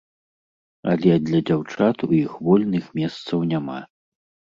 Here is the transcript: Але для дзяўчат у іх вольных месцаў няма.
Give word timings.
Але 0.93 1.11
для 1.27 1.41
дзяўчат 1.49 1.95
у 2.07 2.09
іх 2.21 2.31
вольных 2.47 2.87
месцаў 3.01 3.45
няма. 3.53 3.77